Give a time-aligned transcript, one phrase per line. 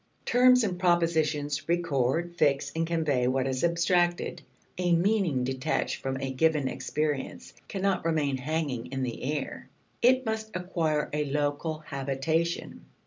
[0.25, 4.41] Terms and propositions record, fix, and convey what is abstracted.
[4.79, 9.69] A meaning detached from a given experience cannot remain hanging in the air.
[10.01, 12.83] It must acquire a local habitation.